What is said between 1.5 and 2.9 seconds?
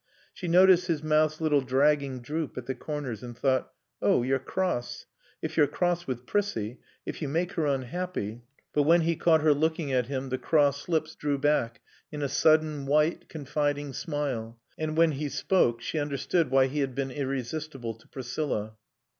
dragging droop at the